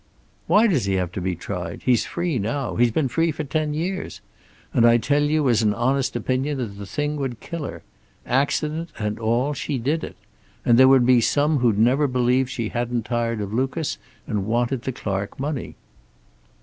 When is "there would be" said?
10.79-11.21